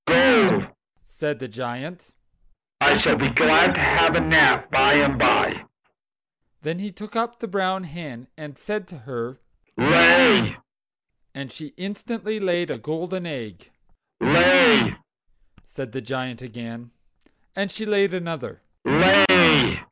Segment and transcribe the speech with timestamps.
[0.07, 0.73] "Go,
[1.07, 2.15] said the Giant;
[2.81, 5.65] "I shall be glad to have a nap by and by."
[6.63, 9.37] Then he took up the brown hen and said to her:
[9.77, 10.57] "Lay!"
[11.35, 13.69] And she instantly laid a golden egg.
[14.19, 14.95] "Lay!"
[15.65, 16.89] said the Giant again.
[17.55, 18.63] And she laid another.